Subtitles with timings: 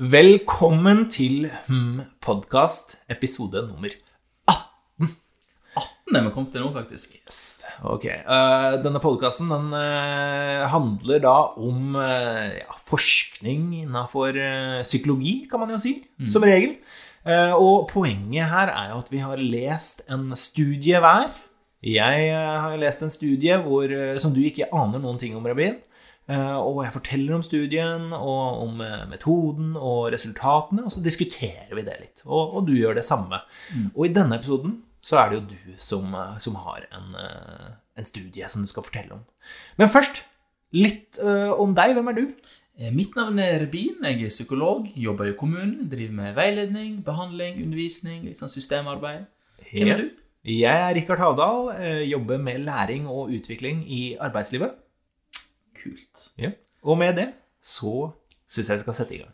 [0.00, 3.92] Velkommen til Hm podkast, episode nummer
[4.48, 5.10] 18.
[5.76, 7.18] 18 er vi kommet til nå, faktisk.
[7.20, 7.60] Yes.
[7.84, 8.06] Ok.
[8.24, 14.32] Uh, denne podkasten den uh, handler da om uh, ja, forskning innafor
[14.80, 16.78] psykologi, kan man jo si, som regel.
[17.60, 21.28] Og poenget her er jo at vi har lest en studie hver.
[21.84, 25.82] Jeg har lest en studie hvor, som du ikke aner noen ting om, Rabin.
[26.30, 31.72] Eh, og jeg forteller om studien og om eh, metoden og resultatene, og så diskuterer
[31.74, 32.22] vi det litt.
[32.24, 33.42] Og, og du gjør det samme.
[33.92, 37.16] Og i denne episoden så er det jo du som, eh, som har en,
[37.98, 39.24] en studie som du skal fortelle om.
[39.80, 40.24] Men først
[40.72, 41.18] litt
[41.60, 41.92] om deg.
[41.98, 42.24] Hvem er du?
[42.96, 48.22] Mitt navn er Rebin, jeg er psykolog, jobber i kommunen, driver med veiledning, behandling, undervisning,
[48.24, 49.26] litt sånn systemarbeid.
[49.68, 50.22] Hvem er du?
[50.48, 51.68] Jeg er Rikard Havdal,
[52.08, 54.80] jobber med læring og utvikling i arbeidslivet.
[55.82, 56.32] Kult.
[56.38, 56.50] Ja.
[56.82, 57.32] Og med det
[57.62, 58.12] så
[58.46, 59.32] syns jeg vi skal sette i gang.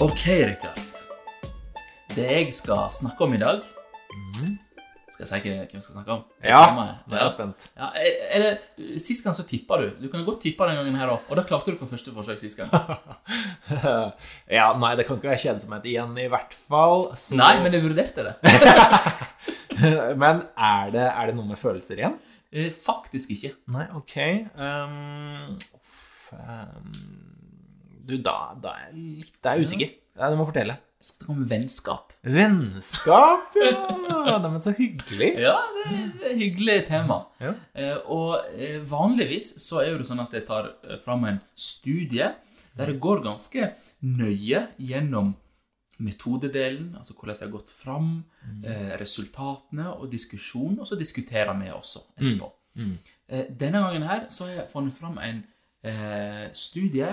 [0.00, 0.96] Ok, Rikard.
[2.14, 3.60] Det jeg skal snakke om i dag
[5.20, 6.20] Skal jeg si hvem jeg skal snakke om?
[6.40, 7.66] Det Ja, det nå er jeg spent.
[7.76, 7.88] Ja,
[8.36, 8.54] eller,
[9.04, 9.90] Sist gang så tippa du.
[10.00, 11.26] Du kan godt tippe den gangen her òg.
[11.28, 12.72] Og da klarte du på første forsøk sist gang.
[14.58, 17.10] ja, nei, det kan ikke være kjedsomhet igjen, i hvert fall.
[17.12, 17.36] Så...
[17.36, 18.34] Nei, men jeg vurderte det.
[20.20, 22.18] Men er det, er det noe med følelser igjen?
[22.52, 23.54] Eh, Faktisk ikke.
[23.72, 24.16] Nei, ok.
[24.52, 26.90] Um, uff, um,
[28.04, 29.94] du, da, da er jeg litt er usikker.
[30.20, 30.74] Ja, du må fortelle.
[31.00, 32.10] Jeg skal snakke om vennskap.
[32.28, 34.34] Vennskap, ja!
[34.42, 35.30] Neimen, så hyggelig.
[35.46, 37.22] Ja, det er er et hyggelig tema.
[37.40, 37.54] Ja.
[37.72, 42.28] Eh, og eh, vanligvis så er det sånn at jeg tar eh, fram en studie
[42.76, 43.70] der det går ganske
[44.04, 45.32] nøye gjennom
[46.00, 48.62] metodedelen, altså hvordan det har gått fram, mm.
[49.00, 52.48] resultatene og diskusjon, og så diskuterer vi også etterpå.
[52.78, 52.94] Mm.
[52.94, 53.56] Mm.
[53.58, 55.42] denne gangen her så har jeg funnet fram en
[56.56, 57.10] studie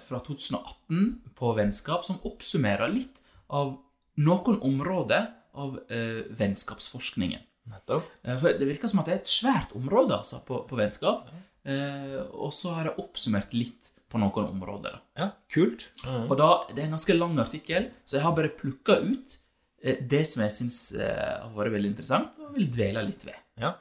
[0.00, 1.00] fra 2018
[1.36, 3.18] på vennskap som oppsummerer litt
[3.52, 3.74] av
[4.20, 7.42] noen områder av eh, vennskapsforskningen.
[7.70, 8.08] Nettopp.
[8.22, 11.28] Eh, For Det virker som at det er et svært område altså, på, på vennskap.
[11.64, 14.96] Eh, og så har jeg oppsummert litt på noen områder.
[14.96, 15.02] Da.
[15.22, 15.90] Ja, kult.
[16.04, 16.24] Mm.
[16.26, 19.36] Og da, Det er en ganske lang artikkel, så jeg har bare plukka ut
[19.82, 23.38] eh, det som jeg syns eh, har vært veldig interessant, og vil dvele litt ved.
[23.60, 23.74] Ja.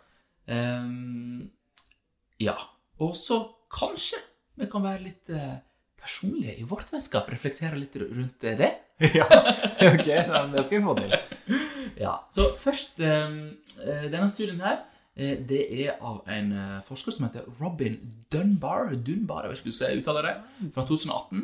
[0.50, 1.47] Ehm,
[2.41, 2.57] ja.
[3.00, 3.41] Og så
[3.73, 4.19] kanskje
[4.59, 5.57] vi kan være litt eh,
[6.02, 7.30] personlige i vårt vennskap.
[7.32, 8.72] Reflektere litt rundt det.
[9.16, 9.26] ja,
[9.94, 10.08] ok,
[10.54, 11.14] det skal vi få til.
[12.00, 13.40] Ja, så først ehm,
[13.84, 14.78] eh, Denne studien her
[15.16, 17.98] eh, Det er av en eh, forsker som heter Robin
[18.32, 20.36] Dunbar Dunbar, jeg vet ikke om jeg uttaler det
[20.76, 21.42] Fra 2018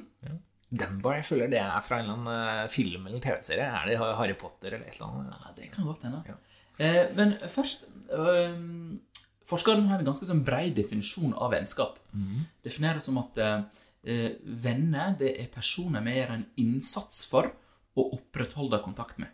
[0.76, 3.68] Dunbar, jeg føler det er fra en eller annen film eller TV-serie.
[3.68, 5.36] Er det Harry Potter eller et eller annet?
[5.46, 6.94] ja, Det kan godt hende Ja.
[7.16, 9.00] Men først ehm,
[9.48, 12.00] Forskeren har en ganske sånn bred definisjon av vennskap
[12.66, 13.40] Definerer som at
[14.06, 17.54] eh, Venner det er personer vi gjør en innsats for
[17.96, 19.32] Å opprettholde kontakt med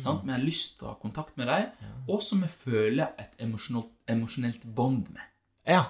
[0.00, 0.24] Sant?
[0.24, 3.90] Vi har lyst til å ha kontakt med dem, og som vi føler et emosjonelt,
[4.10, 5.26] emosjonelt bånd med.
[5.68, 5.84] Ja.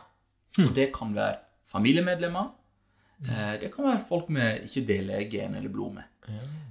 [0.58, 1.38] Og det kan være
[1.68, 2.46] familiemedlemmer.
[3.24, 6.06] Eh, det kan være folk vi ikke deler gen eller blod med.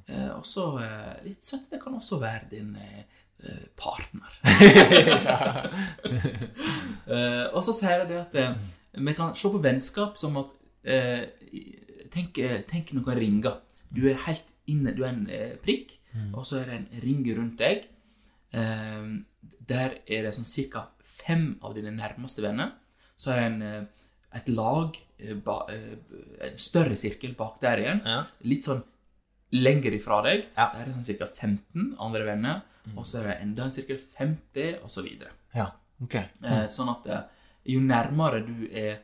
[0.07, 3.03] Eh, også, eh, litt søtt, det kan også være din eh,
[3.43, 4.31] eh, partner.
[7.15, 8.53] eh, og så sier jeg det at eh,
[8.97, 10.49] vi kan se på vennskap som at
[12.13, 13.61] tenk, eh, tenk noen ringer.
[13.89, 15.25] Du er helt inne, du er en
[15.63, 17.87] prikk, prikk, og så er det en ring rundt deg.
[18.55, 19.07] Eh,
[19.67, 22.75] der er det sånn cirka fem av dine nærmeste venner.
[23.17, 23.83] Så er det en, eh,
[24.37, 25.97] et lag, eh, eh,
[26.49, 28.01] en større sirkel bak der igjen.
[28.05, 28.23] Ja.
[28.43, 28.83] Litt sånn
[29.51, 30.47] lenger ifra deg.
[30.55, 30.71] Ja.
[30.73, 32.61] Der er det sånn cirka 15 andre venner.
[32.95, 35.03] Og så er det enda en sirkel 50, og så
[35.55, 35.71] ja.
[36.01, 36.29] okay.
[36.39, 36.69] mm.
[36.71, 37.23] sånn at eh,
[37.73, 39.03] jo nærmere du er eh, eh,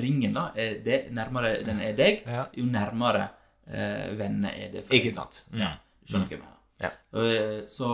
[0.00, 2.22] ringen, da, er det, nærmere den er deg,
[2.56, 3.26] jo nærmere
[3.68, 5.14] eh, venner er det Ikke deg.
[5.16, 5.42] sant?
[5.56, 6.56] Ja, du skjønner hva jeg mener.
[6.80, 6.92] Ja.
[7.20, 7.90] Eh, Så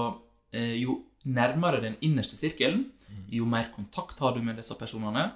[0.53, 2.87] eh, jo nærmere den innerste sirkelen,
[3.33, 5.33] jo mer kontakt har du med disse personene,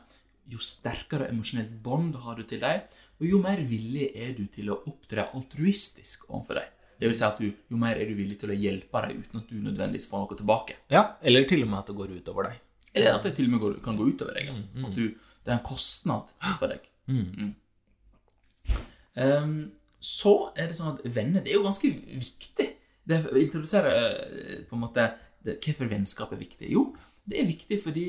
[0.51, 2.81] jo sterkere emosjonelt bånd har du til dem,
[3.21, 6.71] og jo mer villig er du til å opptre altruistisk overfor dem.
[7.01, 9.41] Det vil si at du, jo mer er du villig til å hjelpe dem uten
[9.41, 10.75] at du nødvendigvis får noe tilbake.
[10.93, 12.59] Ja, eller til og med at det går utover deg.
[12.95, 14.51] Eller at det til og med går, kan gå utover deg.
[14.51, 14.87] ja.
[14.87, 15.05] At du,
[15.45, 16.89] det er en kostnad for deg.
[17.11, 17.53] Mm.
[19.21, 19.55] Um,
[20.01, 22.69] så er det sånn at venner det er jo ganske viktig.
[23.11, 25.07] Det introduserer eh, på en måte
[25.45, 26.69] det, Hvorfor vennskap er viktig?
[26.73, 26.91] Jo,
[27.29, 28.07] det er viktig fordi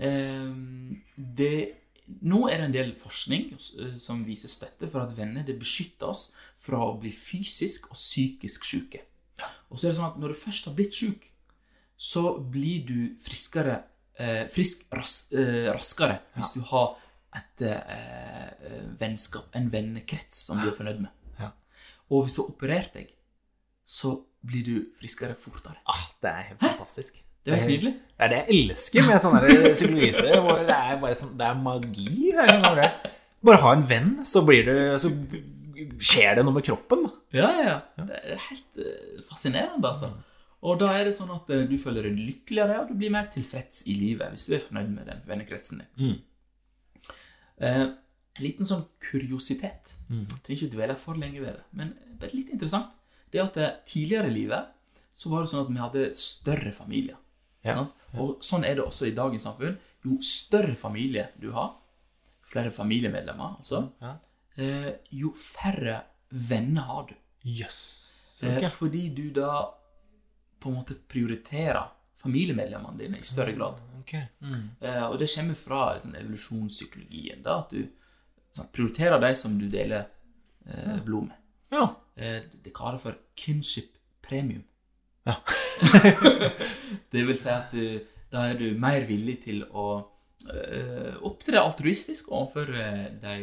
[0.00, 1.56] um, det
[2.04, 6.10] nå er det en del forskning eh, som viser støtte for at venner det beskytter
[6.12, 6.28] oss
[6.64, 9.04] fra å bli fysisk og psykisk syke.
[9.70, 11.30] Og så er det sånn at når du først har blitt syk,
[11.96, 13.80] så blir du friskere
[14.20, 16.94] eh, frisk ras, eh, raskere hvis du har
[17.34, 17.98] et eh,
[18.68, 21.10] eh, vennskap, en vennekrets som du er fornøyd med.
[21.40, 21.50] Ja.
[22.10, 23.10] Og hvis du har operert deg,
[23.84, 25.80] så blir du friskere fortere.
[25.90, 27.18] Ah, det er helt fantastisk.
[27.44, 27.92] Det er helt nydelig.
[28.14, 30.46] Det er det jeg elsker med sånne her psykologistudier.
[30.64, 32.06] Det er bare sånn, det er magi.
[32.32, 32.78] Er sånn
[33.44, 35.10] bare, ha en venn, så blir du Så
[36.00, 37.04] skjer det noe med kroppen.
[37.34, 38.06] Ja, ja, ja.
[38.08, 40.14] Det er helt eh, fascinerende, altså.
[40.64, 43.26] Og da er det sånn at eh, du føler deg lykkeligere, og du blir mer
[43.32, 45.90] tilfreds i livet hvis du er fornøyd med den vennekretsen din.
[46.14, 47.10] Mm.
[47.56, 49.92] Eh, en liten sånn kuriositet.
[50.08, 52.94] Trenger ikke dvele for lenge ved det, men det er litt interessant.
[53.30, 54.72] Det er at eh, tidligere i livet
[55.14, 57.20] så var det sånn at vi hadde større familier.
[57.64, 57.84] Ja, Ja.
[58.20, 59.76] Og sånn er det også i dagens samfunn.
[60.04, 61.70] Jo større familie du har,
[62.44, 64.16] flere familiemedlemmer, altså, Ja.
[64.58, 67.14] eh, jo færre venner har du.
[67.44, 67.78] Jøss.
[68.42, 69.70] Eh, Fordi du da
[70.64, 71.90] på en måte prioriterer
[72.24, 73.80] familiemedlemmene dine i større grad.
[74.00, 74.26] Okay.
[74.40, 74.70] Mm.
[74.80, 77.42] Eh, og det kommer fra liksom, evolusjonspsykologien.
[77.44, 77.84] da, At du
[78.52, 80.06] sant, prioriterer de som du deler
[80.66, 81.36] eh, blod med.
[81.72, 81.86] Ja.
[82.16, 84.64] Eh, det kaller for kinship premium.
[85.24, 85.36] Ja.
[87.12, 88.00] det vil si at du,
[88.32, 89.86] da er du mer villig til å
[90.48, 93.36] eh, opptre altruistisk overfor de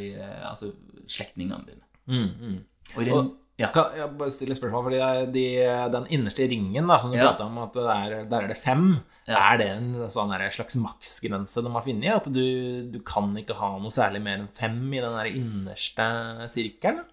[0.46, 0.74] altså
[1.10, 1.86] slektningene dine.
[2.06, 2.60] Mm, mm.
[2.96, 3.68] Og i den, Og- ja.
[3.76, 4.86] Kan jeg bare stille spørsmål?
[4.88, 5.00] Fordi
[5.36, 5.46] de,
[5.94, 7.28] den innerste ringen da, som du Ja.
[7.30, 8.86] pratet om, at det er, der er det fem.
[9.28, 9.38] Ja.
[9.52, 12.16] Er det en sånn der slags maksgrense de har funnet?
[12.16, 12.46] At du,
[12.90, 16.08] du kan ikke ha noe særlig mer enn fem i den der innerste
[16.50, 17.04] sirkelen?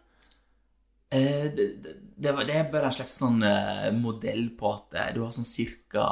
[1.11, 5.23] Eh, det, det, det, er bare en slags sånn eh, modell på at eh, du
[5.25, 6.05] har sånn cirka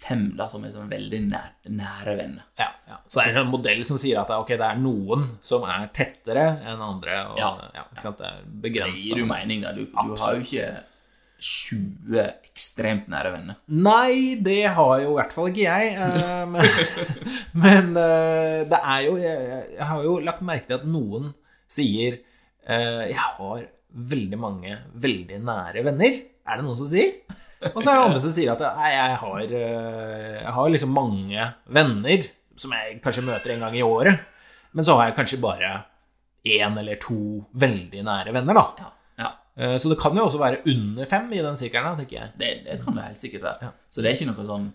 [0.00, 2.44] fem da, som er sånn veldig nær, nære venner.
[2.58, 2.98] Ja, ja.
[3.06, 6.46] Så det er en modell som sier at det, det er noen som er tettere
[6.72, 7.18] enn andre.
[7.32, 7.50] Og, ja.
[7.76, 7.84] Ja.
[7.92, 8.22] ikke sant?
[8.22, 9.74] Det er Det gir jo mening, da.
[9.76, 10.70] Du, du har jo ikke
[11.40, 12.20] 20
[12.50, 13.56] ekstremt nære venner.
[13.72, 15.92] Nei, det har jo i hvert fall ikke jeg.
[15.96, 16.66] eh, Men,
[17.64, 21.30] men eh, det er jo jeg, jeg har jo lagt merke til at noen
[21.70, 22.18] sier
[22.66, 26.20] eh, Jeg har veldig mange veldig nære venner.
[26.44, 27.16] Er det noen som sier?
[27.74, 30.94] Og så er det andre som sier at nei, jeg har, eh, jeg har liksom
[30.96, 32.24] mange venner
[32.60, 34.22] som jeg kanskje møter en gang i året.
[34.72, 35.70] Men så har jeg kanskje bare
[36.46, 37.18] én eller to
[37.60, 38.64] veldig nære venner, da.
[38.80, 38.90] Ja,
[39.20, 39.30] ja.
[39.60, 42.30] Eh, Så det kan jo også være under fem i den sirkelen, tenker jeg.
[42.40, 43.68] Det, det kan det helt sikkert være.
[43.68, 43.72] Ja.
[43.92, 44.70] Så det er ikke noe sånn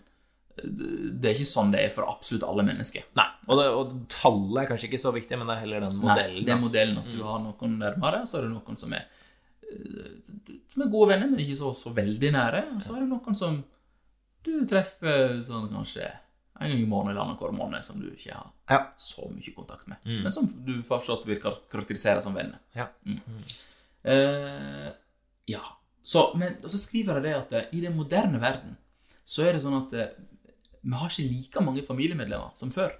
[0.56, 3.02] Det er ikke sånn det er for absolutt alle mennesker.
[3.18, 5.98] Nei, og, det, og tallet er kanskje ikke så viktig, men det er heller den
[6.00, 6.38] modellen.
[6.38, 9.04] Nei, det er modellen at du har noen nærmere, så er det noen som er
[10.72, 12.60] Som er gode venner, men ikke så, så veldig nære.
[12.76, 13.58] Og så er det noen som
[14.46, 16.04] du treffer sånn kanskje
[16.56, 18.78] en gang i måneden eller annenhver måned, som du ikke har Ja.
[18.96, 19.98] så mye kontakt med.
[20.06, 22.60] Men som du fortsatt vil karakterisere som venner.
[22.76, 22.86] Ja.
[24.06, 24.90] Eh,
[25.52, 25.62] ja.
[26.06, 28.76] Så, men, og så skriver jeg det at eh, i den moderne verden
[29.26, 30.12] så er det sånn at eh,
[30.86, 32.94] vi har ikke like mange familiemedlemmer som før.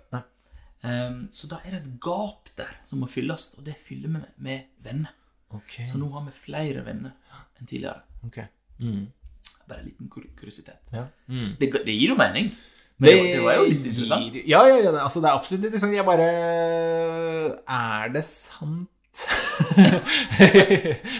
[0.82, 4.16] Eh, så da er det et gap der som må fylles, og det fyller vi
[4.18, 5.14] med, med venner.
[5.54, 5.76] Ok.
[5.86, 7.12] Så nå har vi flere venner
[7.60, 8.02] enn tidligere.
[8.26, 8.46] Okay.
[8.80, 9.06] Mm.
[9.68, 10.80] Bare en liten kur kuriositet.
[10.92, 11.06] Ja.
[11.28, 11.54] Mm.
[11.60, 12.50] Det, det gir jo mening.
[12.98, 14.32] Men det, det var jo litt interessant.
[14.32, 15.94] gir- Ja, ja, ja, det- altså det er absolutt interessant.
[15.94, 16.28] Jeg bare
[17.68, 18.88] Er det sant?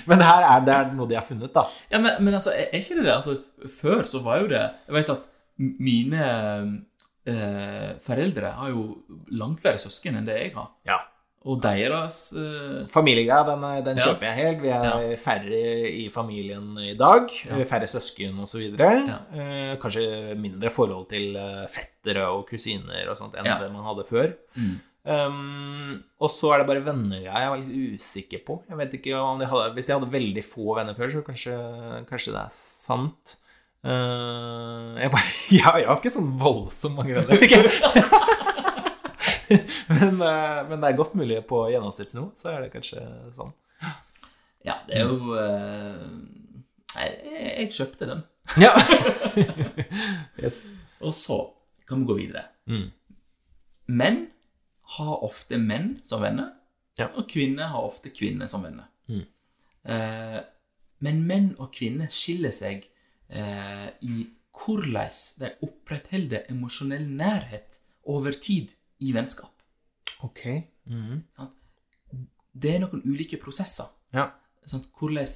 [0.06, 1.62] men her er, det er noe de har funnet, da.
[1.92, 3.14] Ja, men, men altså, er ikke det det?
[3.14, 3.38] Altså,
[3.72, 5.22] før så var jo det Jeg vet at
[5.56, 6.26] mine
[7.24, 8.82] eh, foreldre har jo
[9.32, 10.68] langt flere søsken enn det jeg har.
[10.88, 10.98] Ja.
[11.46, 12.00] Og deg da
[12.90, 14.08] Familiegreia, den, den Ja.
[14.08, 14.62] kjøper jeg helt.
[14.64, 15.60] Vi er færre
[15.92, 17.30] i familien i dag.
[17.70, 18.64] Færre søsken osv.
[18.74, 19.20] Ja.
[19.30, 23.60] Eh, kanskje mindre forhold til eh, fettere og kusiner og sånt enn Ja.
[23.62, 24.34] det man hadde før.
[24.58, 24.76] Mm.
[25.06, 28.56] Um, og så er det bare vennegreia jeg var litt usikker på.
[28.66, 31.54] Jeg vet ikke om de hadde, Hvis jeg hadde veldig få venner før, så kanskje,
[32.10, 33.36] kanskje det er sant.
[33.86, 37.38] Uh, jeg, bare, jeg, jeg har ikke sånn voldsomt mange venner.
[39.92, 43.02] men, uh, men det er godt mulig på gjennomsnittsnivå, så er det kanskje
[43.36, 43.54] sånn.
[44.66, 46.06] Ja, det er jo eh,
[46.96, 48.22] Nei, jeg kjøpte den.
[48.58, 48.72] Ja.
[50.42, 50.72] yes.
[51.04, 51.36] Og så
[51.86, 52.46] kan vi gå videre.
[52.66, 52.88] Mm.
[53.94, 54.22] Menn
[54.96, 56.54] har ofte menn som venner,
[56.98, 57.10] Ja.
[57.12, 58.88] og kvinner har ofte kvinner som venner.
[59.12, 59.24] Mm.
[59.92, 60.38] Eh,
[61.04, 62.88] men menn og kvinner skiller seg
[63.28, 64.24] eh, i
[64.56, 69.52] hvordan de opprettholder emosjonell nærhet over tid i vennskap.
[70.24, 70.42] Ok.
[70.88, 71.22] Mm.
[72.56, 73.90] Det er noen ulike prosesser.
[74.16, 74.30] Ja.
[74.66, 75.34] Hvordan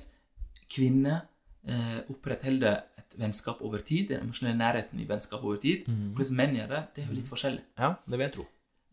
[0.71, 1.27] kvinner
[1.69, 5.89] eh, opprettholder et vennskap over tid, den emosjonelle nærheten i vennskap over tid.
[5.91, 6.13] Mm.
[6.17, 7.65] Hvordan menn gjør det, det er jo litt forskjellig.
[7.79, 8.47] Ja, det vil jeg tro.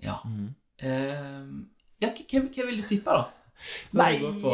[0.04, 0.18] Ja.
[0.28, 0.48] Mm.
[0.78, 1.52] Eh,
[2.04, 3.28] ja, hva, hva- vil du tippe, da?
[3.98, 4.12] Nei,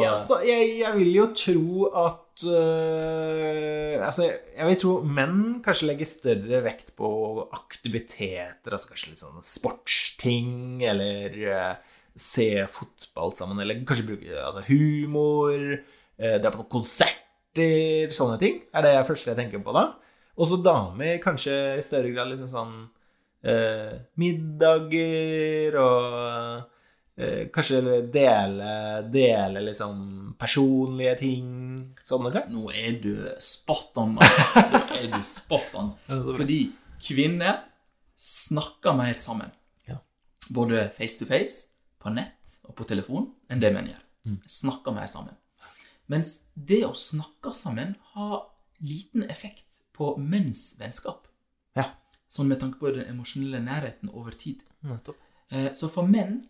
[0.08, 6.08] altså, jeg, jeg vil jo tro at øh, Altså, jeg vil tro menn kanskje legger
[6.08, 7.08] større vekt på
[7.54, 14.64] aktiviteter, altså kanskje litt sånn sportsting, eller uh, se fotball sammen, eller kanskje bruke altså,
[14.68, 15.78] humor,
[16.18, 18.60] uh, dra på noen konserter, sånne ting.
[18.74, 19.86] Er det første jeg tenker på da.
[20.34, 22.76] Og så damer kanskje i større grad liksom sånn
[24.16, 26.64] middager og
[27.54, 27.80] kanskje
[28.12, 28.70] dele,
[29.14, 31.52] dele liksom personlige ting.
[32.02, 32.42] Sånn noe?
[32.50, 34.64] Nå er du spot on, altså.
[34.72, 35.92] Nå er du spot on.
[36.08, 36.40] Ja, så bra.
[36.40, 36.58] Fordi
[37.04, 37.60] kvinner
[38.18, 39.52] snakker mer sammen.
[39.88, 40.00] Ja.
[40.50, 41.68] Både face to face,
[42.02, 44.02] på nett og på telefon, enn det menn gjør.
[44.24, 44.38] Mm.
[44.48, 45.36] Snakker mer sammen.
[46.10, 48.42] Mens det å snakke sammen har
[48.84, 51.28] liten effekt på menns vennskap.
[51.78, 51.86] Ja.
[52.28, 54.64] Sånn med tanke på den emosjonelle nærheten over tid.
[54.84, 55.16] Nettopp.
[55.54, 56.42] Eh, Så for menn,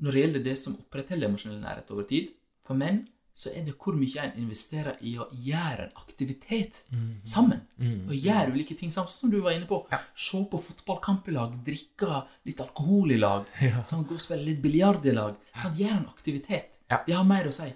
[0.00, 2.30] når det gjelder det som opprettholder emosjonell nærhet over tid,
[2.66, 3.04] for menn
[3.40, 6.82] så er det hvor mye en investerer i å gjøre en aktivitet
[7.24, 7.62] sammen.
[8.10, 9.78] Og gjøre ulike ting sammen, sånn som du var inne på.
[10.18, 13.46] Se på fotballkamp i lag, drikke litt alkohol i lag,
[13.88, 15.38] sånn, gå og spille litt biljard i lag.
[15.54, 16.74] Sånn, gjøre en aktivitet.
[16.90, 17.00] Ja.
[17.06, 17.70] Det har mer å si.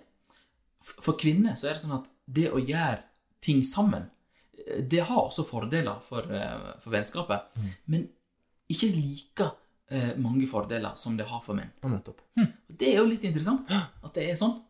[0.84, 3.00] For kvinner så er det sånn at det å gjøre
[3.44, 4.10] ting sammen,
[4.58, 7.54] eh, det har også fordeler for, eh, for vennskapet,
[7.86, 8.08] men
[8.68, 9.50] ikke like
[9.90, 11.70] eh, mange fordeler som det har for menn.
[11.82, 12.20] Ja, nettopp.
[12.40, 14.60] Og det er jo litt interessant at det er sånn.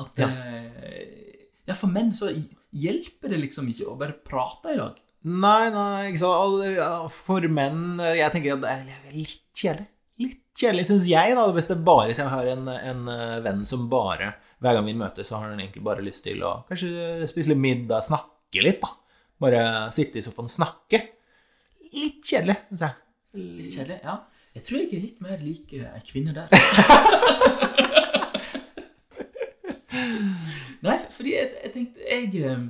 [0.00, 0.28] At Ja.
[0.28, 2.30] eh, ja, for menn så
[2.72, 4.98] hjelper det liksom ikke å bare prate i dag.
[5.22, 9.86] Nei, nei, ikke så For menn Jeg tenker at det er litt kjedelig.
[10.20, 11.44] Litt kjedelig, syns jeg, da.
[11.52, 14.94] Hvis det bare hvis jeg har en, en eh, venn som bare Hver gang vi
[14.96, 18.80] møtes, så har han egentlig bare lyst til å kanskje spise litt middag, snakke litt,
[18.80, 18.88] da.
[19.40, 19.62] Bare
[19.96, 21.00] sitte i sofaen og snakke.
[21.96, 22.98] Litt kjedelig, syns jeg.
[23.60, 24.16] Litt kjedelig, ja.
[24.54, 26.48] Jeg tror jeg er litt mer lik eh, ei kvinne der.
[30.80, 32.62] Nei, fordi jeg, jeg tenkte Jeg, eh,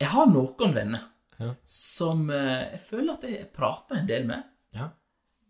[0.00, 1.06] jeg har noen venner
[1.40, 1.54] Ja.
[1.64, 4.42] som eh, jeg føler at jeg prater en del med.
[4.76, 4.90] Ja.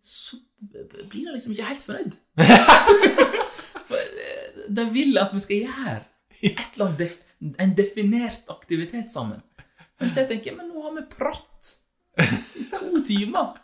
[0.01, 0.39] Så
[0.71, 2.15] blir jeg liksom ikke helt fornøyd.
[3.91, 5.97] For eh, de vil at vi skal gjøre
[6.41, 9.41] et eller annet en definert aktivitet sammen.
[10.01, 11.75] Mens jeg tenker men nå har vi pratt
[12.21, 13.59] i to timer.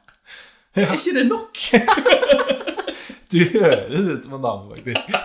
[0.76, 1.62] Er ikke det nok?
[3.26, 5.08] Du høres ut som en dame, faktisk.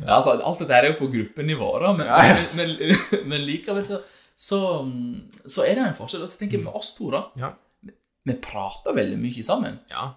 [0.00, 2.36] Ja, altså, alt dette her er jo på gruppenivå, da, men, Ja, ja.
[2.56, 3.98] men, men, men likevel så,
[4.36, 4.58] så,
[5.44, 6.24] så er det en forskjell.
[6.24, 7.22] Og så tenker jeg med oss to, da.
[7.40, 7.50] Ja.
[8.28, 9.78] Vi prater veldig mye sammen.
[9.92, 10.10] Ja.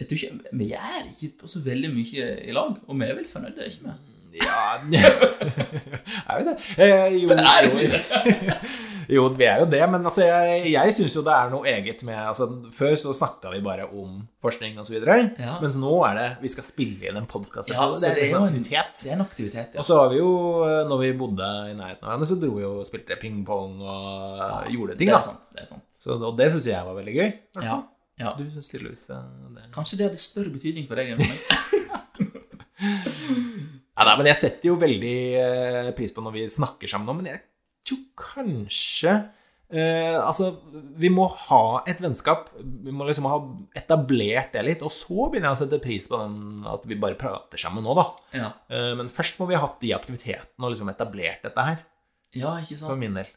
[0.00, 3.18] Jeg tror ikke, Vi gjør ikke på så veldig mye i lag, og vi er
[3.18, 3.96] vel fornøyde, ikke vi?
[4.42, 4.76] Ja
[6.26, 6.54] Er vi det?
[6.76, 8.00] Eh, jo, Er vi jo.
[9.16, 12.02] jo, vi er jo det, men altså, jeg, jeg syns jo det er noe eget
[12.06, 15.56] med altså, Før så snakka vi bare om forskning osv., Ja.
[15.62, 17.70] mens nå er det Vi skal spille inn en podkast.
[17.72, 18.94] Ja, det er det er en aktivitet.
[19.02, 19.80] Det er en aktivitet, ja.
[19.82, 20.30] Og så har vi jo,
[20.90, 24.98] når vi bodde i nærheten av hverandre, så dro vi og spilte pingpong og gjorde
[24.98, 25.44] ting, det er sant.
[25.54, 25.84] Det er sant.
[26.02, 27.30] Så, og det syns jeg var veldig gøy.
[27.64, 27.80] Ja,
[28.20, 28.32] ja.
[28.38, 29.24] Du syns tydeligvis eh,
[29.56, 29.66] det.
[29.74, 31.36] Kanskje det hadde større betydning for deg enn for meg.
[33.96, 37.14] Ja, nei, men jeg setter jo veldig eh, pris på når vi snakker sammen nå,
[37.16, 37.40] men jeg
[37.88, 39.14] tror kanskje
[39.72, 40.50] eh, Altså,
[41.00, 42.50] vi må ha et vennskap.
[42.60, 43.38] Vi må liksom ha
[43.78, 47.16] etablert det litt, og så begynner jeg å sette pris på den at vi bare
[47.18, 48.06] prater sammen nå, da.
[48.36, 51.80] Ja, Eh, men først må vi ha hatt de aktivitetene og liksom etablert dette her,
[52.36, 53.00] ja ikke for sant?
[53.00, 53.32] min del.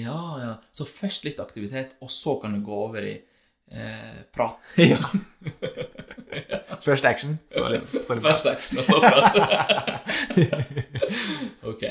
[0.00, 0.54] Ja, ja.
[0.72, 3.18] Så først litt aktivitet, og så kan du gå over i
[4.32, 4.32] prat.
[4.32, 4.72] prat.
[4.80, 6.59] ja.
[6.82, 7.38] First action.
[7.50, 10.00] sorry First action, og så prat.
[11.72, 11.84] ok.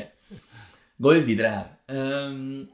[1.00, 1.67] Går vi videre her.
[1.89, 2.67] Um,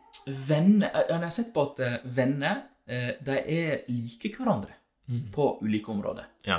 [0.48, 4.74] venner Jeg har sett på at eh, venner eh, de er like hverandre
[5.06, 5.28] Mm.
[5.32, 6.24] på ulike områder.
[6.48, 6.56] Ja.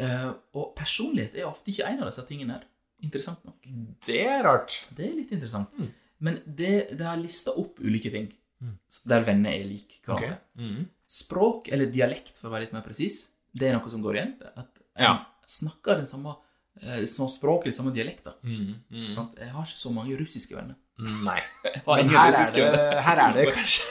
[0.00, 2.62] Uh, og personlighet er ofte ikke en av disse tingene her.
[3.04, 3.66] Interessant nok.
[4.06, 4.78] Det er rart.
[4.96, 5.68] Det er litt interessant.
[5.76, 5.90] Mm.
[6.24, 8.30] Men det, det har lista opp ulike ting
[8.62, 8.76] Mm.
[9.10, 10.26] der venner er like hverandre.
[10.38, 10.64] Okay.
[10.64, 10.84] Mm -hmm.
[11.08, 14.32] Språk, eller dialekt, for å være litt mer presis, det er noe som går igjen.
[14.56, 15.12] At en Ja.
[15.46, 16.36] snakker den samme,
[16.80, 18.34] eh, samme dialekter.
[18.42, 19.08] Mm, mm.
[19.14, 20.76] Sånn Jeg har ikke så mange russiske venner.
[20.98, 21.40] Nei.
[21.86, 23.82] Men her er, det, her er det kanskje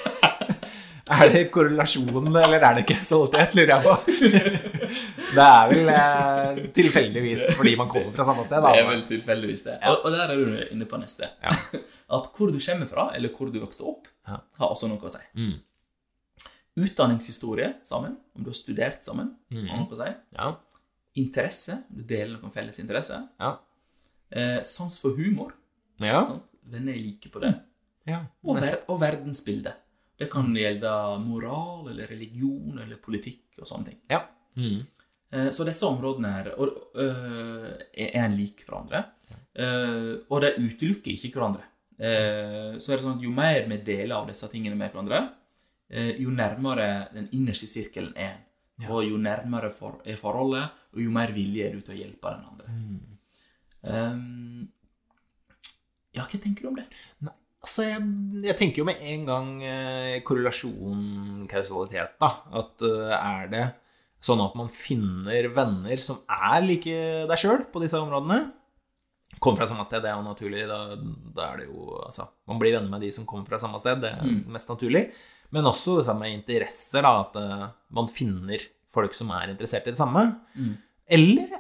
[1.12, 3.96] Er det korrelasjon, eller er det kausalitet, lurer jeg på.
[5.32, 8.72] Det er vel eh, tilfeldigvis fordi man kommer fra samme sted, da.
[8.72, 9.76] Det er vel tilfeldigvis det.
[9.90, 11.28] Og, og der er du inne på neste.
[11.44, 11.52] Ja.
[12.16, 15.20] At hvor du kommer fra, eller hvor du vokste opp, har også noe å si.
[15.36, 15.58] Mm.
[16.80, 19.68] Utdanningshistorie sammen, om du har studert sammen, Mm.
[19.68, 20.14] har noe å si.
[20.38, 20.56] Ja.
[21.16, 23.28] Interesse, du deler noen felles interesse.
[23.40, 23.58] Ja.
[24.32, 25.52] Eh, sans for humor.
[26.00, 26.24] Ja.
[26.64, 27.54] Venner er like på det.
[28.08, 28.26] ja.
[28.44, 29.74] Og, ver og verdensbilde.
[30.18, 33.98] Det kan gjelde moral eller religion eller politikk og sånne ting.
[34.10, 34.22] Ja.
[34.56, 34.86] Mm.
[35.34, 39.06] Eh, Så disse områdene her og, øh, er en lik hverandre,
[39.54, 41.64] Eh, og de utelukker ikke hverandre.
[42.00, 45.30] Eh, Så er det sånn at jo mer vi deler av disse tingene med hverandre,
[45.92, 48.40] jo nærmere den innerste sirkelen er en.
[48.82, 48.90] Ja.
[48.96, 52.32] Og jo nærmere for, er forholdet, og jo mer vilje er du til å hjelpe
[52.34, 52.68] den andre.
[53.82, 54.70] Um,
[56.16, 56.86] ja, hva tenker du om det?
[57.62, 58.02] Altså, jeg,
[58.48, 62.32] jeg tenker jo med en gang eh, korrelasjon, kausalitet, da.
[62.58, 63.68] At uh, er det
[64.22, 66.98] sånn at man finner venner som er like
[67.30, 68.48] deg sjøl på disse områdene?
[69.42, 70.66] Kommer fra samme sted, det er jo naturlig.
[70.70, 70.80] Da,
[71.38, 74.02] da er det jo Altså, man blir venner med de som kommer fra samme sted,
[74.04, 74.42] det er Mm.
[74.58, 75.06] mest naturlig.
[75.52, 77.12] Men også det samme interesser, da.
[77.26, 77.66] At eh,
[77.98, 80.24] man finner folk som er interessert i det samme.
[80.56, 80.74] Mm.
[81.12, 81.52] Eller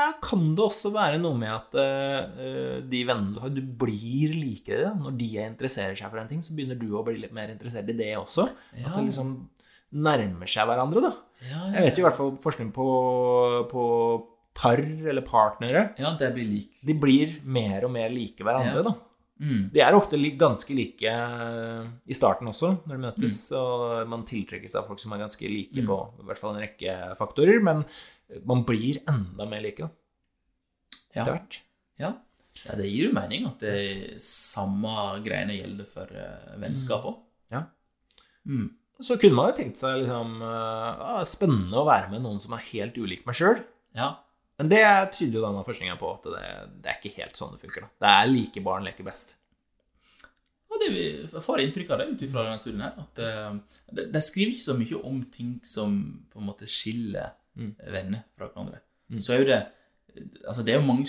[0.00, 4.32] ja, kan det også være noe med at eh, de vennene du har, du blir
[4.36, 4.92] likere det.
[5.02, 7.88] Når de interesserer seg for en ting, så begynner du å bli litt mer interessert
[7.92, 8.48] i det også.
[8.78, 8.88] Ja.
[8.88, 9.34] At det liksom
[9.90, 11.12] nærmer seg hverandre, da.
[11.50, 12.86] Ja, Jeg vet jo i hvert fall forskning på,
[13.72, 13.84] på
[14.56, 15.90] par eller partnere.
[16.00, 16.80] Ja, det blir lik.
[16.86, 18.86] De blir mer og mer like hverandre, Ja.
[18.86, 18.94] da.
[19.40, 19.70] Mm.
[19.72, 23.38] De er ofte ganske like eh, i starten også, når de møtes.
[23.56, 25.86] Og man tiltrekkes av folk som er ganske like Mm.
[25.88, 27.62] på i hvert fall en rekke faktorer.
[27.64, 27.84] Men
[28.44, 29.90] man blir enda mer like, da.
[31.14, 31.22] Ja.
[31.22, 31.60] Etter hvert.
[32.00, 32.10] Ja.
[32.66, 34.92] ja, det gir jo mening at det samme
[35.24, 37.16] greiene gjelder for uh, vennskap òg.
[37.50, 37.64] Ja.
[38.46, 38.68] Mm.
[39.00, 42.52] Så kunne man jo tenkt seg liksom eh, ah, Spennende å være med noen som
[42.52, 43.62] er helt ulik meg sjøl.
[43.96, 44.10] Ja.
[44.60, 44.84] Men det
[45.16, 46.46] tyder jo denne forskninga på at det,
[46.84, 47.86] det er ikke helt sånn det funker.
[47.86, 47.92] da.
[48.04, 49.34] Det er like barn leker best.
[50.70, 51.04] Ja, det vi
[51.42, 54.68] får inntrykk av det ut ifra denne studien her, at eh, de, de skriver ikke
[54.68, 55.96] så mye om ting som
[56.30, 57.72] på en måte skiller Mm.
[57.92, 58.78] venner fra hverandre.
[59.10, 59.18] Mm.
[59.20, 59.56] Så er jo det
[60.46, 61.04] Altså, det er jo mange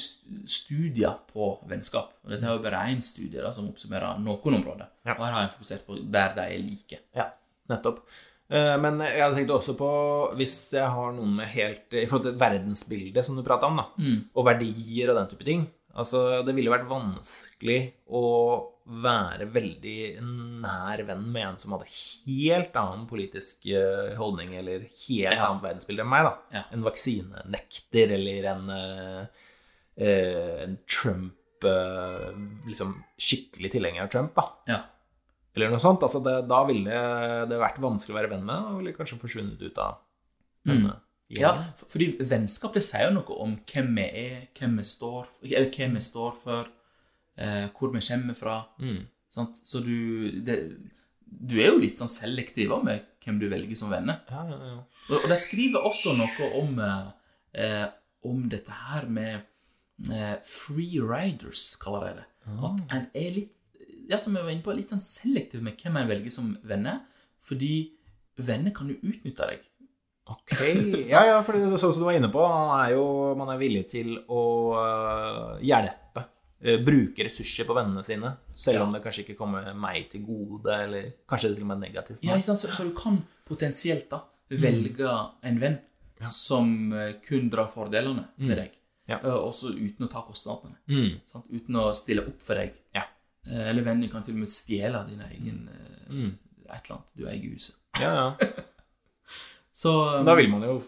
[0.50, 2.12] studier på vennskap.
[2.26, 4.90] Og dette er jo bare én studie da, som oppsummerer noen områder.
[5.06, 5.16] Ja.
[5.16, 7.00] Og her har jeg fokusert på der de er like.
[7.18, 7.26] Ja,
[7.72, 8.04] nettopp.
[8.52, 9.90] Eh, Men jeg hadde tenkt også på
[10.36, 13.86] hvis jeg har noen med helt I forhold til verdensbildet som du prata om, da,
[13.98, 14.26] Mm.
[14.36, 20.22] og verdier og den type ting Altså, det ville vært vanskelig å være veldig
[20.64, 25.50] nær venn med en som hadde helt annen politisk eh, holdning eller helt Ja.
[25.50, 26.34] annet verdensbilde enn meg, da.
[26.54, 26.64] Ja.
[26.72, 34.46] En vaksinenekter eller en, eh, en Trump Liksom skikkelig tilhenger av Trump, da.
[34.68, 34.80] Ja.
[35.56, 36.04] Eller noe sånt.
[36.06, 37.00] Altså det, da ville
[37.52, 39.98] det vært vanskelig å være venn med, og ville kanskje forsvunnet ut av
[40.70, 40.86] mm.
[41.32, 45.28] Ja, for- fordi vennskap det sier jo noe om hvem vi er, hvem vi står,
[45.48, 46.72] eller hvem vi står for,
[47.40, 48.56] eh, hvor vi kommer fra.
[48.84, 49.06] Mm.
[49.32, 49.62] Sant?
[49.64, 50.58] Så du det,
[51.32, 54.18] Du er jo litt sånn selektiv med hvem du velger som venner.
[54.30, 54.80] Ja, ja, ja.
[55.08, 56.76] Og, og de skriver også noe om,
[57.56, 57.86] eh,
[58.28, 59.46] om dette her med
[60.12, 62.28] eh, free riders, kaller de det.
[62.52, 63.54] At en er litt
[64.12, 67.02] ja, som jeg var inne på, litt sånn selektiv med hvem jeg velger som venner.
[67.42, 67.74] Fordi
[68.42, 69.64] venner kan jo utnytte deg.
[70.32, 70.52] Ok.
[71.10, 73.06] Ja, ja, for det er sånn som du var inne på, man er jo
[73.40, 74.42] man er villig til å
[74.80, 76.24] øh, hjelpe.
[76.62, 80.76] øh, bruke ressurser på vennene sine, selv om det kanskje ikke kommer meg til gode,
[80.86, 82.22] eller kanskje til og med negativt.
[82.24, 82.54] Ja, ikke?
[82.54, 83.18] Så, så du kan
[83.50, 84.22] potensielt da
[84.52, 85.10] velge
[85.48, 85.80] en venn
[86.30, 88.78] som eh, kun drar fordelene med deg,
[89.10, 89.18] Ja.
[89.18, 90.78] Eh, også uten å ta kostnadene.
[90.88, 91.18] Mm.
[91.28, 91.50] Sant?
[91.50, 92.78] Uten å stille opp for deg.
[92.96, 93.08] Ja.
[93.48, 96.34] Eh, Eller vennen kan til og med stjele din egen eh, Mm.
[96.68, 97.76] et eller annet du eier huset.
[98.00, 98.36] Ja, ja.
[99.74, 99.92] Så
[100.26, 100.82] Da vil man jo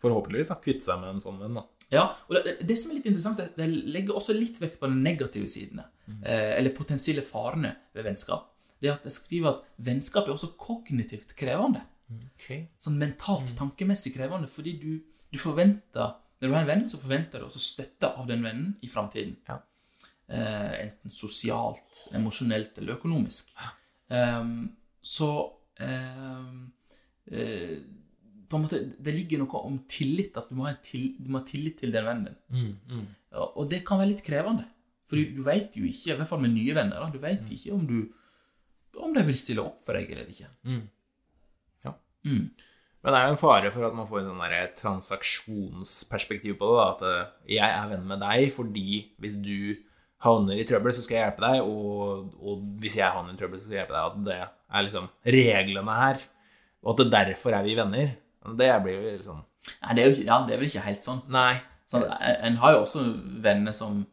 [0.00, 1.64] forhåpentligvis da, kvitte seg med en sånn venn, da.
[1.92, 4.88] Ja, og det, det- som er litt interessant, det, det legger også litt vekt på
[4.90, 5.84] de negative sidene.
[6.22, 8.52] Eh, eller potensielle farene ved vennskap.
[8.82, 11.82] Det at jeg skriver at vennskap er også kognitivt krevende.
[12.78, 14.90] Sånn mentalt, tankemessig krevende, fordi du,
[15.32, 18.74] du forventer Når du har en venn, så forventer du også støtte av den vennen
[18.84, 19.38] i framtiden.
[19.48, 19.56] Ja.
[20.26, 23.52] Eh, enten sosialt, emosjonelt eller økonomisk.
[24.10, 25.28] Ehm, så
[25.78, 26.64] ehm,
[27.30, 27.76] eh,
[28.50, 31.46] måte, Det ligger noe om tillit, at du må ha, en til, du må ha
[31.46, 32.40] tillit til den vennen din.
[32.50, 33.06] Mm, mm.
[33.30, 34.66] Ja, Og det kan være litt krevende.
[35.06, 37.74] For du vet jo ikke, i hvert fall med nye venner, da, du vet ikke
[37.74, 38.00] om du
[38.96, 40.48] om de vil stille opp for deg eller ikke.
[40.64, 40.84] Mm.
[41.84, 41.92] Ja.
[42.24, 42.46] Mm.
[43.04, 46.78] Men det er jo en fare for at man får en sånn transaksjonsperspektiv på det.
[46.80, 49.76] Da, at eh, jeg er venn med deg fordi hvis du
[50.24, 51.66] havner i trøbbel, så skal jeg hjelpe deg.
[51.66, 54.06] Og, og hvis jeg havner i trøbbel, så skal jeg hjelpe deg.
[54.06, 56.24] At det er liksom reglene her.
[56.84, 58.12] Og at det derfor er vi venner.
[58.56, 59.44] Det blir jo liksom
[59.82, 61.24] Nei, det er, jo ikke, ja, det er vel ikke helt sånn.
[61.34, 61.56] Nei.
[61.90, 63.00] sånn en, en har jo også
[63.42, 64.04] venner som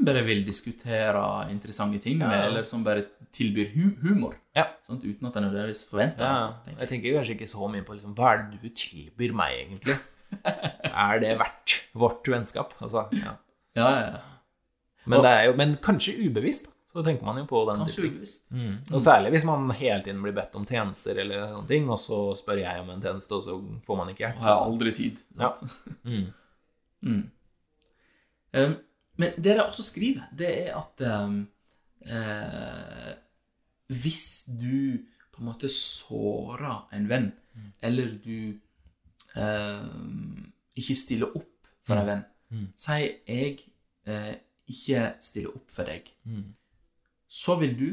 [0.00, 4.36] bare vil diskutere interessante ting, med, eller som bare tilbyr hu humor.
[4.56, 4.66] Ja.
[4.84, 6.76] Sånn, Uten at en nødvendigvis forventer Ja, jeg.
[6.82, 9.96] jeg tenker kanskje ikke så mye på liksom, hva er det du tilbyr meg, egentlig?
[11.06, 12.74] er det verdt vårt vennskap?
[12.80, 13.36] Altså, ja.
[13.78, 14.22] Ja, ja, ja.
[15.04, 18.16] Men, det er jo, men kanskje ubevisst, så tenker man jo på den Kanskje typen.
[18.16, 18.50] ubevisst.
[18.50, 18.74] Mm.
[18.90, 22.18] Og særlig hvis man hele tiden blir bedt om tjenester eller sånne ting, og så
[22.38, 24.40] spør jeg om en tjeneste, og så får man ikke hjelp.
[24.40, 25.24] Og har aldri tid.
[25.38, 25.52] Ja.
[26.10, 26.26] Mm.
[27.00, 27.20] Mm.
[28.52, 28.72] Um,
[29.16, 31.38] men det dere også skriver, det er at um,
[32.04, 33.12] uh,
[33.88, 34.98] hvis du
[35.32, 37.30] på en måte sårer en venn,
[37.80, 38.58] eller du
[39.36, 42.64] um, ikke stiller opp for en venn Mm.
[42.74, 43.60] Si jeg
[44.10, 44.32] eh,
[44.70, 46.08] ikke stiller opp for deg.
[46.24, 46.46] Mm.
[47.30, 47.88] Så vil du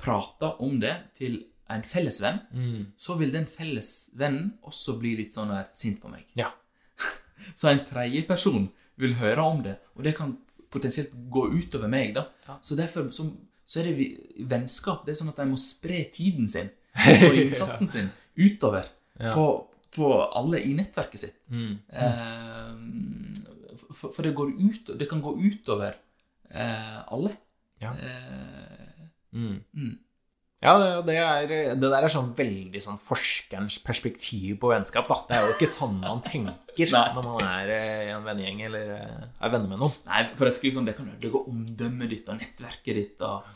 [0.00, 1.38] prate om det til
[1.72, 2.40] en felles venn.
[2.54, 2.82] Mm.
[3.00, 6.26] Så vil den felles vennen også bli litt sånn der sint på meg.
[6.38, 6.52] Ja.
[7.58, 8.68] Så en tredje person
[9.00, 10.36] vil høre om det, og det kan
[10.72, 12.14] potensielt gå utover meg.
[12.16, 12.26] da.
[12.46, 12.58] Ja.
[12.64, 13.28] Så derfor så,
[13.64, 14.06] så er det
[14.48, 15.04] vennskap.
[15.06, 16.70] Det er sånn at de må spre tiden sin
[17.28, 19.30] og innsatsen sin utover Ja.
[19.32, 19.46] på,
[19.96, 21.36] på alle i nettverket sitt.
[21.48, 21.76] Mm.
[21.88, 22.72] Eh,
[23.96, 25.96] for, for det, går ut, det kan gå utover
[26.50, 27.36] eh, alle.
[27.82, 27.92] Ja.
[27.96, 28.82] Eh,
[29.36, 29.58] Mm.
[29.76, 29.94] mm.
[30.64, 35.18] Ja, det, det, er, det der er sånn veldig sånn forskerens perspektiv på vennskap, da.
[35.28, 38.94] Det er jo ikke sånn man tenker når man er eh, i en vennegjeng eller
[38.96, 39.92] eh, er venner med noen.
[40.08, 43.50] Nei, for jeg skriver sånn, det kan ødelegge omdømmet ditt og nettverket ditt og,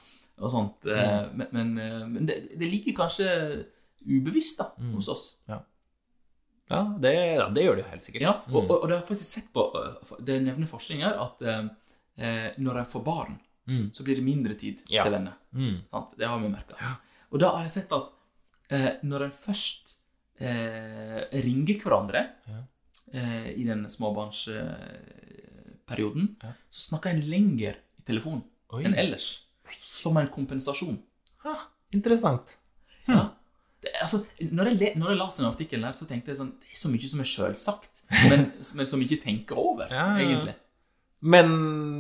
[0.44, 0.85] og sånt.
[0.85, 1.33] Mm.
[1.40, 3.31] Men, men, eh, men det, det ligger kanskje
[4.05, 4.92] ubevisst da, Mm.
[4.98, 5.24] hos oss.
[5.48, 5.62] Ja,
[6.70, 8.22] ja, det gjør det jo helt sikkert.
[8.22, 8.70] Ja, og, Mm.
[8.70, 11.64] og, og det har jeg faktisk sett på, eh, det nevner forskning her, at eh,
[12.59, 13.90] når jeg får barn, Mm.
[13.94, 15.02] så blir det mindre tid Ja.
[15.04, 15.33] til venner.
[15.54, 15.80] Mm.
[15.92, 16.16] Sant?
[16.18, 16.74] Det har vi merka.
[16.80, 16.94] Ja.
[17.30, 18.02] Og da har jeg sett at
[18.70, 19.94] eh, når en først
[20.40, 22.62] eh, ringer hverandre Ja.
[23.12, 26.37] eh, i den småbarnsperioden,
[26.70, 29.42] så snakker en lenger i telefon enn ellers.
[29.83, 30.98] Som en kompensasjon.
[31.44, 31.54] Ha,
[31.92, 32.56] interessant.
[33.90, 34.07] Ja.
[34.07, 36.81] Altså, når jeg, når jeg las den artikkelen, der, så tenkte jeg sånn Det er
[36.81, 38.44] så mye som er sjølsagt, men,
[38.79, 40.26] men som ikke tenker over, Ja, ja, ja.
[40.29, 40.57] egentlig.
[41.20, 41.50] Men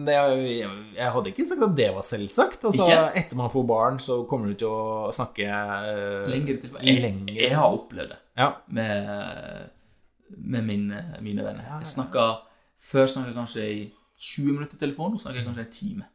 [0.08, 2.62] jeg, jeg, jeg hadde ikke sagt at det var selvsagt.
[2.70, 2.86] Altså,
[3.20, 6.78] Etter man får barn, så kommer du til å snakke uh, Lenger til.
[6.80, 7.34] Jeg, lenger.
[7.36, 8.20] jeg har opplevd det.
[8.40, 8.54] Ja.
[8.72, 9.68] med,
[10.38, 11.60] med mine, mine venner.
[11.60, 11.84] Ja, ja, ja.
[11.84, 12.28] Jeg snakka
[12.80, 13.80] Før snakka jeg kanskje i
[14.20, 16.08] 20 minutter i telefon, nå snakker jeg kanskje en time.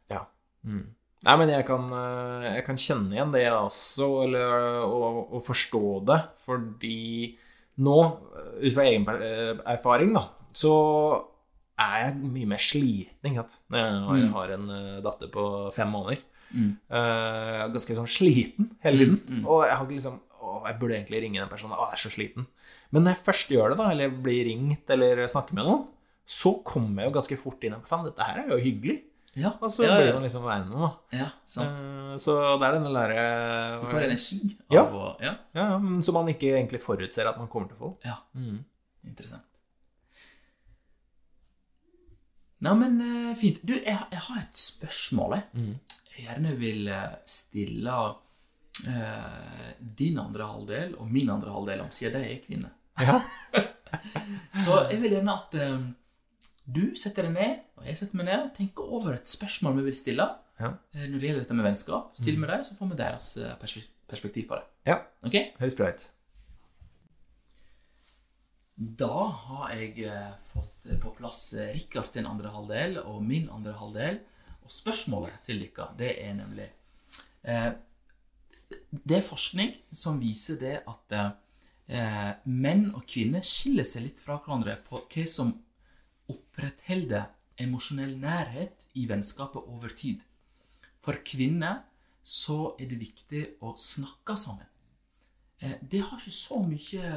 [0.66, 0.86] Mm.
[1.26, 5.84] Nei, men jeg kan, eh, jeg kan kjenne igjen det også, eller og, og forstå
[6.12, 7.00] det, fordi
[7.82, 7.96] nå,
[8.62, 10.74] ut fra egen eh, erfaring, da, så
[11.82, 14.34] er jeg mye mer sliten, ikke sant, når jeg Mm.
[14.38, 16.22] har en eh, datter på fem måneder.
[16.56, 16.70] Mm.
[16.94, 19.18] Eh, ganske sånn sliten hele tiden.
[19.26, 19.48] Mm, mm.
[19.50, 21.74] Og jeg har ikke liksom Å, jeg burde egentlig ringe den personen.
[21.74, 22.44] Å, jeg er så sliten.
[22.94, 25.88] Men når jeg først gjør det, da, eller blir ringt eller snakker med noen,
[26.22, 29.00] så kommer jeg jo ganske fort inn Faen, dette her er jo hyggelig.
[29.36, 31.68] Ja, Og så ja, blir man liksom værende, med ja sant.
[31.68, 33.26] Eh, Så det er denne lære
[33.82, 34.38] Du får energi
[34.70, 34.84] av Ja.
[34.86, 35.66] å Ja, ja,
[36.02, 37.92] Som man ikke egentlig forutser at man kommer til å få.
[38.06, 38.16] ja.
[38.36, 38.64] Mm.
[39.06, 39.44] Interessant.
[42.66, 43.60] Nei, men eh, fint.
[43.68, 45.46] Du, jeg, jeg har et spørsmål, jeg.
[45.60, 45.98] Mm.
[46.16, 47.98] Jeg gjerne vil eh, stille
[48.88, 52.72] eh, din andre halvdel og min andre halvdel om, siden de er kvinner.
[53.04, 53.20] Ja.
[54.64, 55.86] Så jeg vil gjerne at eh,
[56.66, 59.84] du setter deg ned, og jeg setter meg ned, og tenker over et spørsmål vi
[59.90, 60.26] vil stille
[60.60, 60.72] Ja.
[60.96, 62.12] eh, når det gjelder dette med vennskap.
[62.18, 63.56] Still med dem, så får vi deres eh,
[64.10, 64.64] perspektiv på det.
[64.88, 65.00] ja.
[65.26, 65.36] Ok?
[65.60, 66.08] Høres bra ut.
[68.76, 74.20] Da har jeg eh, fått på plass Rikard sin andre halvdel og min andre halvdel.
[74.66, 76.66] Og spørsmålet til dere, det er nemlig
[77.46, 77.72] eh,
[78.92, 81.16] Det er forskning som viser det at
[81.88, 85.54] eh, menn og kvinner skiller seg litt fra hverandre på hva som
[86.32, 87.30] opprettholder
[87.62, 90.24] emosjonell nærhet i vennskapet over tid.
[91.04, 91.84] For kvinner
[92.26, 94.66] så er det viktig å snakke sammen.
[95.60, 97.12] Eh, Det har ikke så mye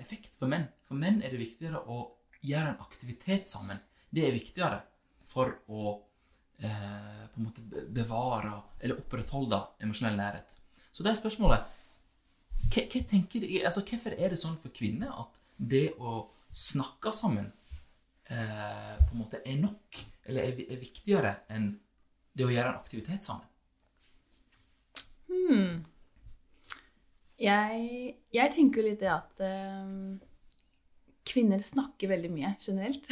[0.00, 0.66] effekt for menn.
[0.88, 3.78] For menn er det viktigere å gjøre en aktivitet sammen.
[4.10, 4.82] Det er viktigere
[5.24, 6.00] for å
[6.58, 10.56] eh, på en måte bevare eller opprettholde emosjonell nærhet.
[10.92, 11.64] Så det er spørsmålet
[12.70, 17.52] hva, hva tenker altså Hvorfor er det sånn for kvinner at det å snakke sammen
[18.30, 21.72] eh, på en måte er nok, eller er, er viktigere enn
[22.34, 23.50] det å gjøre en aktivitet sammen?
[25.28, 25.82] Hmm.
[27.40, 29.92] Jeg, jeg tenker jo litt det at eh,
[31.26, 33.08] kvinner snakker veldig mye generelt.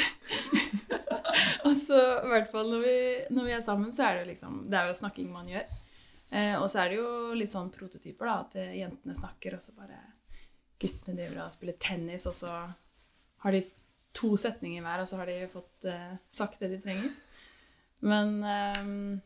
[1.66, 2.98] og så i hvert fall når vi,
[3.34, 5.66] når vi er sammen, så er det jo liksom Det er jo snakking man gjør.
[6.32, 8.36] Eh, og så er det jo litt sånn prototyper, da.
[8.46, 10.00] At eh, jentene snakker, og så bare
[10.80, 12.52] guttene driver og spiller tennis, og så
[13.42, 13.62] har de
[14.16, 17.12] to setninger hver, og så har de fått uh, sagt det de trenger.
[18.02, 19.20] Men um,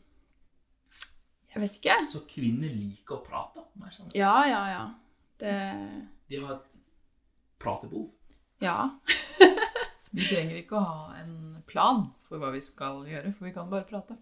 [1.54, 1.96] jeg vet ikke.
[2.04, 3.94] Så kvinner liker å prate mer?
[4.12, 4.84] Ja, ja, ja.
[5.40, 5.54] Det
[6.28, 6.76] De har et
[7.62, 8.10] pratebehov.
[8.60, 8.76] Ja.
[10.16, 13.68] Vi trenger ikke å ha en plan for hva vi skal gjøre, for vi kan
[13.68, 14.14] bare prate.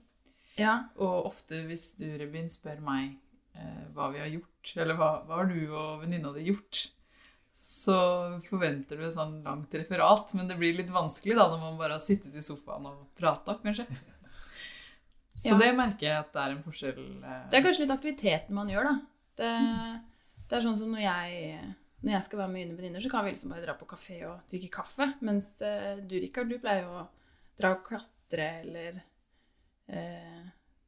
[0.58, 0.88] Ja.
[0.98, 3.12] Og ofte hvis du, Rebin, spør meg
[3.60, 6.80] eh, hva vi har gjort, eller hva, hva har du og venninna di gjort,
[7.54, 7.96] så
[8.48, 11.96] forventer du et sånn langt referat, men det blir litt vanskelig da når man bare
[11.98, 13.86] har sittet i sofaen og prata, kanskje.
[15.34, 15.56] Så Ja.
[15.58, 16.98] det merker jeg at det er en forskjell.
[17.26, 18.92] eh, Det er kanskje litt aktiviteten man gjør, da.
[19.40, 19.48] Det,
[20.48, 21.58] det er sånn som når jeg,
[22.04, 24.20] når jeg skal være med mine venninner, så kan vi liksom bare dra på kafé
[24.28, 25.08] og drikke kaffe.
[25.26, 27.06] Mens eh, du, Rikard, du pleier jo å
[27.58, 29.00] dra og klatre eller
[29.88, 30.44] eh,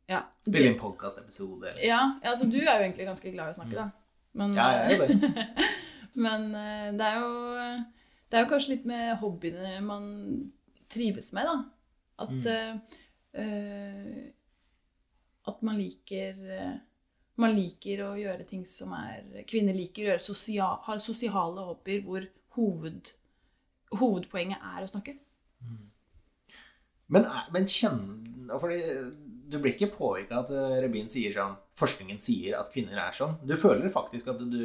[0.09, 0.23] Ja.
[0.47, 3.59] Spille inn podkastepisode eller Ja, ja, altså du er jo egentlig ganske glad i å
[3.59, 3.91] snakke, da.
[4.39, 5.57] Men, Ja, jeg er jo det.
[6.17, 7.33] men eh, det er jo
[8.31, 10.07] Det er jo kanskje litt med hobbyene man
[10.91, 11.57] trives med, da.
[12.19, 12.81] At Mm.
[13.35, 14.33] eh,
[15.47, 16.81] At man liker
[17.39, 22.01] Man liker å gjøre ting som er Kvinner liker å gjøre sosial, har sosiale hobbyer
[22.07, 22.27] hvor
[22.57, 23.11] hoved,
[23.93, 25.19] hovedpoenget er å snakke.
[27.09, 28.01] Men, er- men kjenn
[28.61, 28.81] fordi
[29.51, 30.51] Du blir ikke påvirka at
[30.83, 33.35] Rebin sier sånn Forskningen sier at kvinner er sånn.
[33.45, 34.61] Du føler faktisk at du,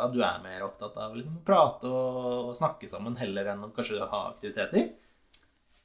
[0.00, 3.66] at du er mer opptatt av liksom, å prate og, og snakke sammen heller enn
[3.66, 4.86] å kanskje ha aktiviteter?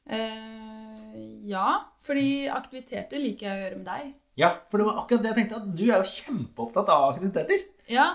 [0.10, 1.68] Eh, ja,
[2.04, 4.10] fordi aktiviteter liker jeg å gjøre med deg.
[4.40, 5.60] Ja, for det var akkurat det jeg tenkte.
[5.60, 7.66] At du er jo kjempeopptatt av aktiviteter.
[7.92, 8.08] Ja,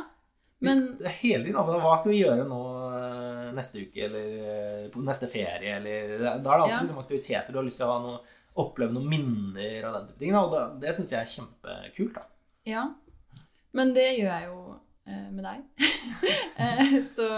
[0.65, 2.61] men Hvis, hele tiden, Hva skal vi gjøre nå
[2.97, 6.81] eh, neste uke, eller eh, på neste ferie, eller Da er det alltid Ja.
[6.87, 7.53] liksom aktiviteter.
[7.53, 8.21] Du har lyst til å ha noe,
[8.63, 10.37] oppleve noen minner og den type ting.
[10.39, 12.15] Og det, det syns jeg er kjempekult.
[12.17, 12.25] da.
[12.69, 12.89] Ja.
[13.75, 14.59] Men det gjør jeg jo
[15.09, 15.87] eh, med deg.
[16.65, 17.29] eh, så,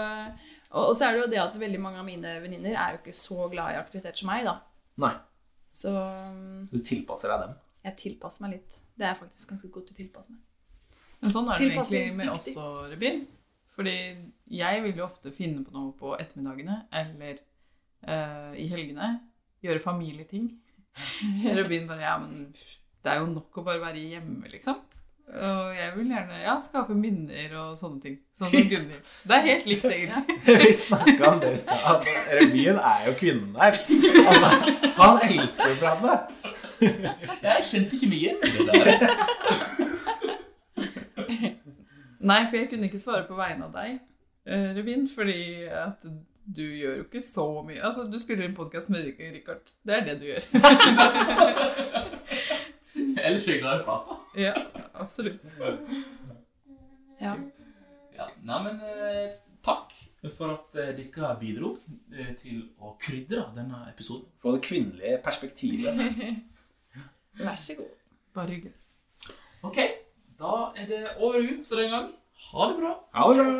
[0.71, 3.01] og, og så er det jo det at veldig mange av mine venninner er jo
[3.01, 4.59] ikke så glad i aktivitet som meg, da.
[5.03, 5.13] Nei,
[5.73, 7.57] Så så du tilpasser deg dem.
[7.89, 8.83] jeg tilpasser meg litt.
[8.97, 10.43] Det er jeg faktisk ganske god til å tilpasse meg.
[11.21, 13.23] Men sånn er det egentlig med oss også, Rebin.
[13.77, 13.97] Fordi
[14.57, 17.39] jeg vil jo ofte finne på noe på ettermiddagene eller
[18.07, 19.11] uh, i helgene.
[19.65, 20.49] Gjøre familieting.
[21.57, 24.81] Rebin bare Ja, men det er jo nok å bare være hjemme, liksom.
[25.27, 28.13] Og jeg vil gjerne ja, skape minner og sånne ting.
[28.37, 29.09] Sånn som Gunhild.
[29.27, 30.35] Det er helt likt, egentlig.
[30.63, 32.07] Vi snakka om det i stad.
[32.39, 33.75] Revyen er jo kvinnen her.
[34.23, 34.51] Altså,
[35.01, 36.15] han elsker jo prate.
[37.43, 38.87] Jeg kjente ikke mye det der.
[42.23, 43.99] Nei, for jeg kunne ikke svare på vegne av deg,
[44.47, 44.79] eh,
[45.11, 46.07] fordi at
[46.47, 49.75] du gjør jo ikke så mye Altså, du spiller inn podkast med Rikard.
[49.83, 50.43] Det er det du gjør.
[53.17, 54.53] Er jeg i å ja,
[54.93, 55.41] absolutt.
[57.17, 57.31] Ja.
[58.13, 59.31] Ja, nei, men eh,
[59.65, 59.89] takk
[60.37, 61.71] for at eh, dere bidro
[62.13, 64.29] eh, til å krydre denne episoden.
[64.37, 65.97] Fra det kvinnelige perspektivet.
[67.41, 67.89] Vær så god.
[68.37, 68.77] Bare hyggelig.
[69.65, 69.81] Ok,
[70.37, 72.13] da er det over og ut for den gang.
[72.51, 72.93] Ha det bra.
[73.17, 73.57] Ha det bra.